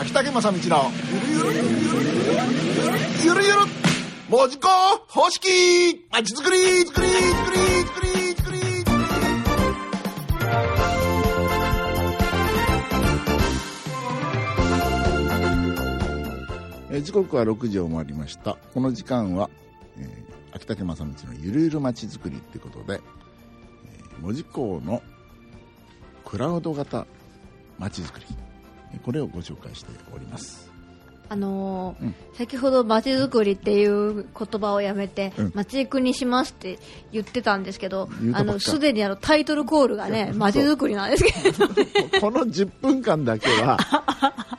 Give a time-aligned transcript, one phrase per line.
[0.00, 0.90] 秋竹正道の。
[1.28, 1.68] ゆるゆる。
[3.22, 3.58] ゆるゆる。
[4.30, 4.68] 文字工
[5.06, 6.06] 方式。
[6.10, 6.56] まちづくり。
[6.56, 8.58] づくりづくりづくりづくり
[16.92, 18.56] え時刻は6時を回りました。
[18.72, 19.50] この時間は、
[19.98, 23.02] えー秋竹正道のゆるゆるまちづくりということで、
[23.84, 25.02] えー門司港の
[26.24, 27.06] クラウド型
[27.78, 28.26] まちづくり。
[28.98, 30.70] これをご紹介しております。
[31.28, 32.14] あのーうん。
[32.34, 35.52] 先ほどまちづくりっていう言葉をやめてうん。
[35.54, 36.78] まちづくりにしますって
[37.12, 41.68] 言ってたんですけどあのすでにあのタイトルコールがねまちづくりなんですけど
[42.20, 43.78] この10分間だけは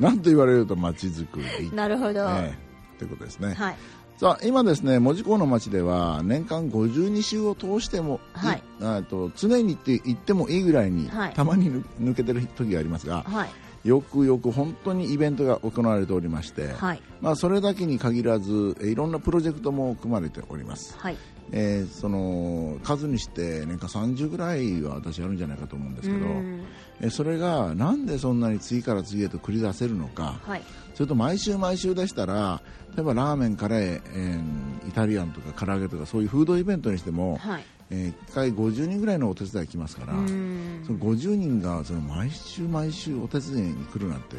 [0.00, 1.70] 何と言われるとまちづくり。
[1.74, 3.76] なるほど、えーということですね、はい。
[4.16, 8.62] さあ今ですね門司港の町では年間52週を通してもい、はい。
[8.82, 11.32] あと常にって言ってもいいぐらいに、はい。
[11.32, 13.48] たまに抜抜けてる時がありますがはい
[13.84, 17.02] よくよく本当にイベントが行われておりまして、はい。
[17.20, 21.16] まあ、それだけに限らずえいろんなプロジェクトも組まれております、はい。
[21.52, 26.64] えーその数にして年間30ぐらいは私あるんじゃないかと思うんですけどうん。
[27.00, 30.40] えーそれがなんでそんなに次から次へと繰り出せるのか。
[30.42, 30.62] はい。
[30.94, 32.60] それと毎週毎週でしたら
[32.96, 40.82] 例えばラーメンカレー、えーイタリアンとか唐揚げとかそういうフードイベントにしても、はいえ1回50人ぐらいのお手伝い来ますから、うん。
[40.86, 44.36] その50人がその毎週毎週お手伝いに来るなんて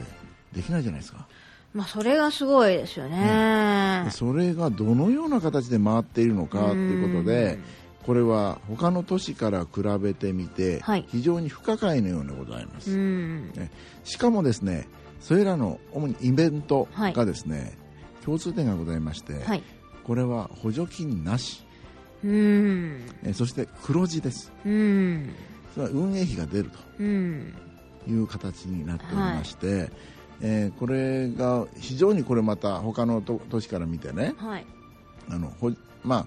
[0.53, 1.27] できないじゃないですか、
[1.73, 4.03] まあそれがすごいですよね。
[4.05, 7.59] でそれがどのような形で回っているのかということで
[8.03, 11.05] これは他の都市から比べてみて、はい。
[11.09, 13.51] 非常に不可解のようでございます、うん。
[13.53, 13.71] ね。
[14.03, 14.87] しかもですね
[15.19, 17.77] それらの主にイベントはいがですね、
[18.23, 19.63] 共通点がございまして、はい。
[20.03, 21.63] これは補助金なし
[22.23, 23.01] うん。
[23.23, 24.51] えそして黒字です。
[24.65, 25.29] うん。
[25.73, 27.53] それは運営費が出るうん。
[28.03, 29.91] という形になっておりまして、
[30.41, 34.65] えーこれが非常にこれまた他の都都市から見てねはい。
[35.29, 35.71] あのほ
[36.03, 36.25] まあ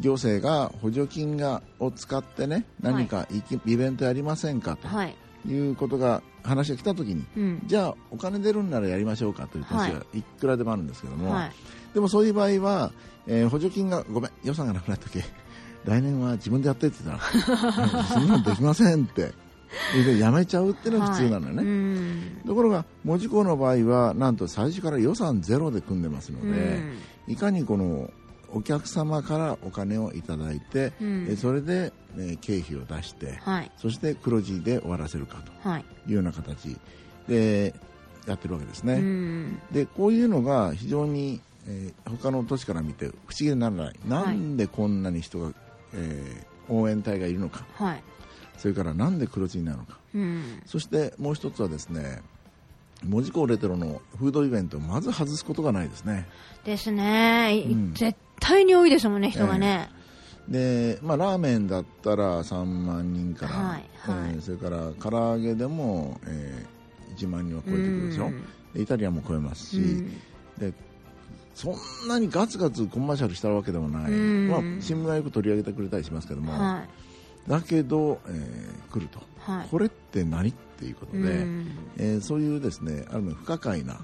[0.00, 4.88] 行政が補助金がを使ってね何かイきイベントやりませんかと。
[4.88, 5.14] はい
[5.46, 7.62] いうことが話が来た時にうん。
[7.66, 10.22] じゃあお金出るんならやりましょうかという話ははい。
[10.22, 11.52] くらでもあるんですけども、はい。
[11.94, 12.92] でもそういう場合は、
[13.26, 15.22] えー補助金がごめん予算がなくなった時
[15.84, 17.24] 来年は自分でやってって言った
[17.56, 19.32] らうん そんなのできませんって。
[19.94, 22.42] 言ってやめちゃうっていうのが普通なのよね、はいうん。
[22.46, 26.82] ところが門司港の場合はなんと最初から予算ゼロで組んでますので、
[27.26, 27.32] うん。
[27.32, 28.10] いかにこの
[28.52, 31.26] お客様からお金をいただいて、うん。
[31.30, 33.70] えそれで、えー経費を出して、はい。
[33.78, 35.84] そして黒字で終わらせるかはい。
[36.04, 36.76] というような形
[37.28, 37.74] で
[38.26, 39.60] やってるわけですね、うん。
[39.72, 43.94] でこういうのが非常に、えー他の都市から見て不思議にならない。
[44.06, 45.52] なんでこんなに人が、
[45.94, 47.66] えー応援隊がいるのか。
[47.74, 48.02] はい。
[48.56, 49.98] それからなんで黒字になるのか。
[50.14, 50.62] うん。
[50.66, 52.22] そしてもう一つはですね
[53.04, 56.28] 門司港レトロのフードイベントをまず外すことがないですね。
[56.64, 57.94] ですね、いうん。
[57.94, 59.88] 絶対に多いですもんね人がね、
[60.48, 64.30] で、まあ、ラーメンだったら3万人から、はいはい。
[64.34, 66.72] えーそれから唐揚げでも、えー
[67.16, 68.30] 1万人は超えてくるでしょ、
[68.74, 70.10] イタリアンも超えますし、うん。
[70.58, 70.72] で
[71.54, 74.48] そんなにガツガツコマーシャルしたわけでもない、うん。
[74.48, 76.84] まあ、新聞がよく取り上げてくれたりしますけども、は
[77.46, 79.68] だけど、えー来ると、いはい。
[79.70, 80.48] これって何？
[80.50, 81.66] っていうことで、うん。
[81.98, 84.00] えーそういうですねある意味不可解な、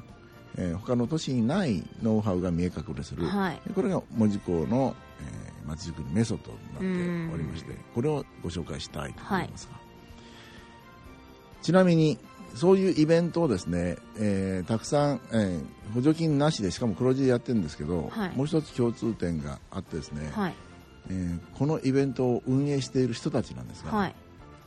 [0.60, 3.60] えー他の都市にないノウハウが見え隠れする、はい。
[3.74, 9.78] これが門司港の、えー、街づくりメソッドになっておりましてこれをご紹介したいと思いますが、
[11.62, 12.18] ちなみに
[12.54, 15.64] そういうイベントをですね、えーたくさん、えー
[15.94, 18.36] 補助金なしでしかも黒字でやってるんですけど、はい。
[18.36, 20.54] もう一つ共通点があってですね、はい。
[21.08, 24.14] えーこのイベントを運営している人たちなんですが、はい。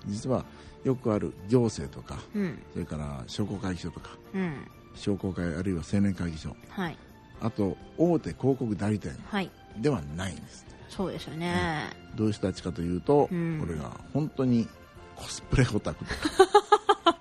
[0.07, 0.45] 実は
[0.83, 2.59] よくある行政とかうん。
[2.73, 4.53] それから商工会議所とかうん
[4.95, 6.55] 商工会あるいは青年会議所。
[6.69, 6.97] はい。
[7.41, 9.49] あと大手広告代理店はい。
[9.77, 10.65] ではないんです。
[10.89, 11.85] そうですよね、
[12.15, 13.61] どういう人たちかというと、うん。
[13.61, 14.67] これが本当に
[15.15, 17.17] コスプレオタクとか、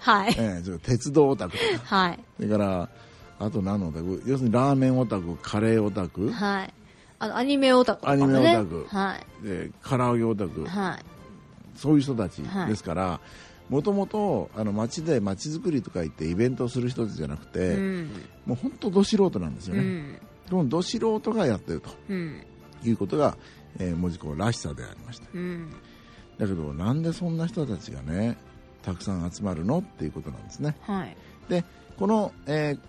[0.00, 0.34] はい。
[0.36, 1.96] えー鉄道オタクとか。
[1.96, 2.18] はい。
[2.36, 2.88] それから
[3.38, 4.22] あと何のオタク？
[4.26, 6.30] 要するにラーメンオタクカレーオタク。
[6.30, 6.74] はい。
[7.20, 8.12] あのアニメオタクね。
[8.12, 8.86] アニメオタク。
[8.88, 9.46] はい。
[9.46, 10.66] で唐揚げオタク。
[10.66, 11.04] はい。
[11.76, 13.20] そういう人たちはいですから
[13.74, 18.10] もともと街で街づくりとか言ってイベントをする人たちじゃなくて、うん。
[18.46, 20.20] もう本当ど素人なんですよね、うん。
[20.48, 22.46] このど素人がやってるとうん。
[22.84, 23.36] いうことが、
[23.80, 25.26] えー、門司港らしさでありました。
[25.34, 25.72] うん。
[26.38, 28.38] だけどなんでそんな人たちがね
[28.82, 30.76] たくさん集まるのっていうことなんですね。
[30.82, 31.16] はい。
[31.48, 31.64] で
[31.98, 32.80] この、えー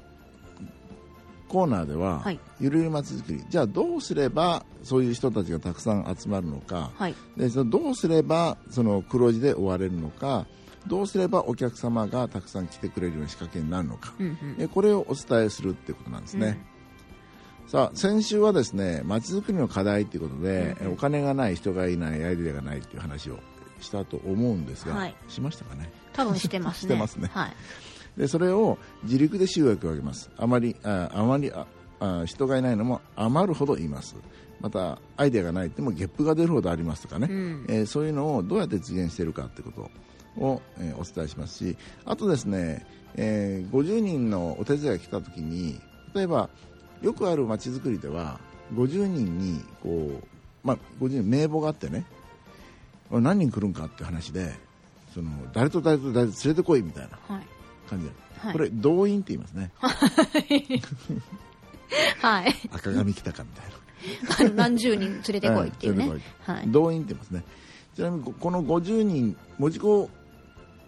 [1.48, 2.40] コーナーでは、はい。
[2.60, 3.44] ゆるゆるまちづくり。
[3.48, 7.16] じゃあどうすればそういう人たちがたくさん集まるのか、はい。
[7.38, 10.48] でそのどうすればその黒字で終われるのか
[10.88, 14.56] どうすればお客様がたくさん来てくれるような仕掛けになるのか、うんうん。
[14.60, 16.64] えこれをお伝えするっていうことなんですね、
[17.68, 23.40] さあ先週はですねまちづくりの課題ということで、えお金がない人がいないアイデアがないっていう話を
[23.82, 25.16] したと思うんですが、はい。
[25.28, 25.92] しましたかね？
[26.14, 26.90] 多分してますね。
[26.94, 27.30] してますね。
[27.34, 27.54] はい。
[28.18, 30.30] でそれを自力で集約を上げます。
[30.38, 31.66] あまりああまりあ
[32.00, 34.16] あ人がいないのも余るほど言います。
[34.62, 37.66] またアイデアがないってもゲップが出るほどありますとかね、うん。
[37.68, 39.90] えーそういうのをどうやって実現しているかってこと
[40.38, 42.86] を、えーお伝えしますしあとですね、
[43.16, 45.80] えー50人のお手伝いが来た時に
[46.14, 46.50] 例えば
[47.02, 48.40] よくあるまちづくりでは
[48.74, 50.28] 50人にこう、
[50.64, 52.06] まあ、50人名簿があってね
[53.12, 54.54] 何人来るんかって話で
[55.14, 57.48] その誰と誰と誰と連れてこいみたいなはい。
[57.90, 58.54] 感じで、はい。
[58.54, 59.72] これ動員って言いますね。
[62.20, 62.54] はい。
[62.74, 64.56] 赤髪来たかみたいな。
[64.68, 66.10] 何十人連れてこいっていうね。
[66.42, 66.68] はい。
[66.68, 67.44] 動員って言いますね。
[67.96, 70.10] ちなみにここの50人門司港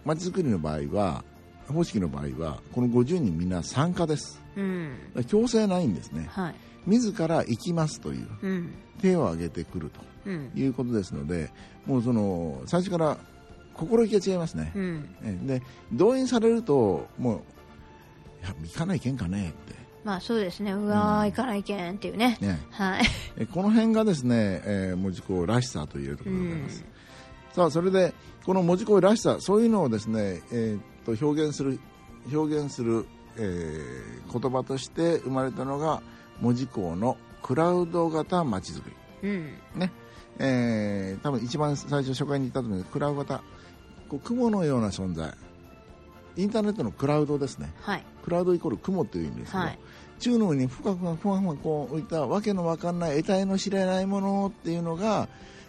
[0.08, 1.22] まちづくりの場合は
[1.68, 4.96] 方式の場合はこの50人みんな参加ですうん。
[5.26, 6.54] 強制ないんですねはい。
[6.86, 8.74] 自ら行きますといううん。
[9.02, 9.90] 手を挙げてくる
[10.24, 10.50] うん。
[10.50, 11.50] ということですので
[11.84, 13.18] もうその最初から
[13.74, 15.08] 心意気が違いますね、うん。
[15.22, 15.62] えで
[15.92, 17.38] 動員されるともう
[18.40, 20.72] いや行かないけんかねってまあそうですね。
[20.72, 22.38] うわー、行かないけんっていうね。
[22.40, 23.02] ねはい。
[23.36, 26.84] えこの辺がですね、えー、門司港らしさというところでございます、
[27.58, 28.14] さあそれで
[28.46, 31.80] この門司港らしさそういうのをですね、えー、と表現する
[32.32, 33.04] 表現する、
[33.36, 36.02] えー言葉として生まれたのが
[36.40, 38.90] 門司港のクラウド型まちづく
[39.22, 39.28] り。
[39.28, 39.58] うん。
[39.74, 39.90] ね。
[40.38, 43.42] えー多分一番最初初回に言ったと思うんですクラウド型
[44.08, 45.34] こう雲のような存在。
[46.36, 47.72] インターネットのクラウドですね。
[47.80, 48.04] はい。
[48.22, 49.78] クラウドイコール雲という意味ですけど、はい。
[50.20, 55.28] 中の上にふかふかふわふわこう浮いたわけのわかんない得体の知れないものっていうのが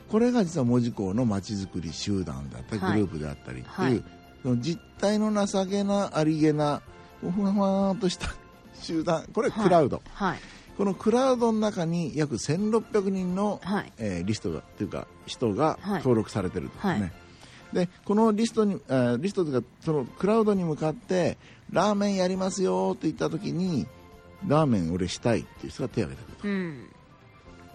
[0.10, 3.00] これが実は門司港のまちづくり集団だったりグはい。
[3.00, 4.04] ループであったりっていう、はい。
[4.42, 6.82] その実態の情けなありげな
[7.22, 8.28] ふわふわっとした
[8.82, 10.40] 集団これクラウド、はい。
[10.78, 13.94] このクラウドの中に約1600人の、はい。
[13.98, 15.98] えーリストがというか人がはい。
[16.00, 17.12] 登録されてるんですね、はい。
[17.74, 21.38] でこのリストに、えーリストというかそのクラウドに向かって
[21.72, 23.86] ラーメンやりますよって言った時に
[24.48, 26.90] ラーメン俺したいっていう人が手を挙げてくる、うん。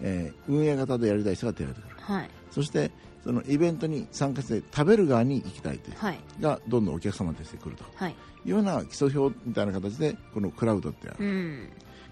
[0.06, 2.30] えー運営型でやりたい人が手を挙げてくるはい。
[2.50, 2.90] そして
[3.24, 6.20] そのイベントに参加して食べる側に行きたいというはい。
[6.38, 8.10] 人がどんどんお客様としてくるとはい。
[8.12, 11.68] いうような基礎表みたいな形でこのクラウドってあるうん。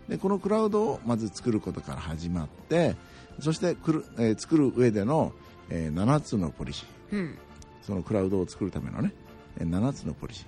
[0.08, 2.96] でこのクラウドをまず作ることから始まって
[3.40, 5.32] そしてくる、えー作る上での、
[5.68, 7.38] えー7つのポリシーうん。
[7.82, 9.12] そのクラウドを作るためのね
[9.58, 10.46] えー7つのポリシー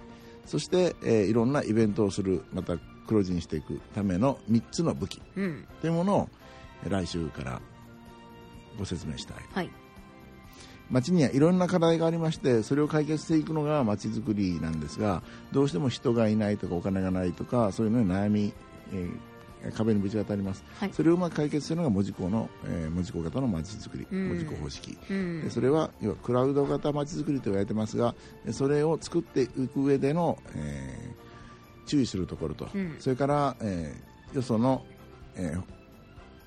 [0.48, 5.66] そして、えーいろんなイベントをするまた黒字にしていくための3つの武器うん。
[5.82, 6.38] というものをえー
[6.88, 7.60] 来週から
[8.78, 9.36] ご説明したい。
[9.52, 9.70] はい。
[10.90, 18.52] 街にはいろんな課題がありましてそれを解決していくのが街づくりなんですがどうしても人がいないとかお金がないとかそういうのに悩み、
[18.92, 19.18] えー
[19.74, 20.92] 壁にぶち当たります、はい。
[20.92, 24.28] それをうまく解決するのが門司港の、えー門司港型の街づくりうん。
[24.28, 25.40] 門司港方式、うん。
[25.42, 25.48] で。
[25.48, 28.14] それは要はクラウド型まちづくりと言われてますが
[28.44, 31.24] でそれを作っていく上での、えー
[31.86, 32.96] 注意するところと、うん。
[32.98, 34.84] それから、えーよその、
[35.34, 35.62] えー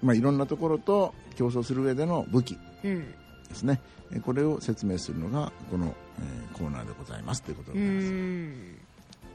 [0.01, 3.01] まあ、いろんなところと競争する上での武器うん。
[3.49, 3.79] ですね。
[4.11, 7.41] えーこれを説明するのがこの、えーコーナーでございます。
[7.44, 8.07] ということでうございます。
[8.11, 8.77] ん。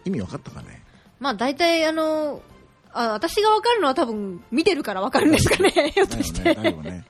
[0.06, 0.82] 意味分かったかね？
[1.20, 2.42] まあ大体あの、
[2.92, 6.54] あ、私がわかるのは多分見てるからわかるんですか ね、ひょっとして。
[6.54, 7.04] ね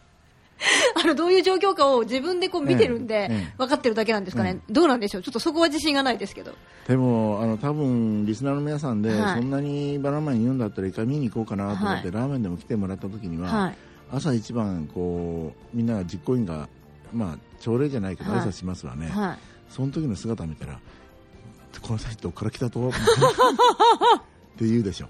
[1.02, 4.60] あの、どういう状況かを自分でこう見てるんええでええ、分かってるだけなんですかね。
[4.70, 5.22] どうなんでしょう。
[5.22, 6.52] ちょっとそこは自信がないですけど。
[6.86, 9.40] でもあの多分リスナーの皆さんで、はい。
[9.40, 12.12] そんなにバナナマン言うんだったら一回見に行こうかなと思って、はい。
[12.12, 13.76] ラーメンでも来てもらった時には、はい。
[14.12, 16.68] 朝一番こうみんなが実行委員が
[17.12, 18.40] まあ朝礼じゃないけどはい。
[18.40, 19.38] 挨拶しますわね、はい。
[19.68, 20.78] その時の姿見たら
[21.80, 22.92] この人どっから来たと っ
[24.58, 25.08] て言うでしょ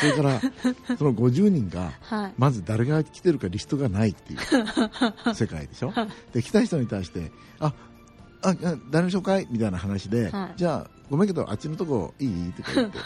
[0.00, 0.40] それから
[0.98, 2.32] その50人がはい。
[2.36, 4.38] まず誰が来てるかリストがないっていう
[5.34, 5.92] 世界でしょ？
[6.32, 7.72] で来た人に対してあ
[8.42, 8.54] ああ
[8.90, 9.46] 誰の紹介？
[9.50, 10.58] みたいな話で、はい。
[10.58, 12.52] じゃあごめんけどあっちのとこいい？
[12.52, 12.98] とか言って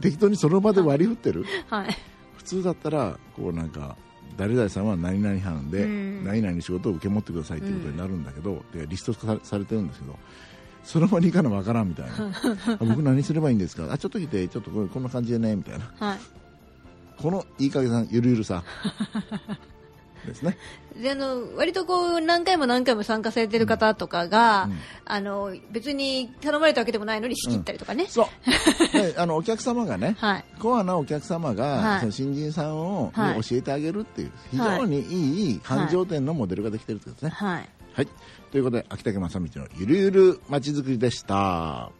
[0.02, 1.44] 適当にその場で割り振ってる？
[1.68, 1.96] はい。
[2.36, 3.96] 普通だったらこうなんか
[4.36, 6.24] 誰々さんは何々班でうん。
[6.24, 10.18] 何々の仕事を受け持ってくださいっていうことになるんだけど、でリストさされてるんですけど
[10.84, 12.10] その場に行かなわからんみたいな。
[12.74, 13.92] あ僕何すればいいんですか？
[13.92, 15.92] あちょっと来てちょっとここんな感じでねみたいな。
[15.98, 16.18] はい。
[17.18, 18.62] このいい加減さんゆるゆるさ。
[20.26, 20.58] ですね。
[21.00, 24.78] で、あの、割とこう、何回も何回も参加されてる方とかが、うん。
[25.06, 28.04] あの、別に頼まれたわけでもないのに仕切ったりとかね。
[28.06, 28.92] そう。
[28.92, 30.44] であのお客様がね はい。
[30.58, 32.00] コアなお客様が、はい。
[32.00, 37.68] その新人さんを、教えてあげるっていう非常にいい繁盛店のモデルができてるってことですね、はい。
[38.00, 38.08] はい。
[38.50, 41.92] ということで、秋竹正道のゆるゆるまちづくりでした。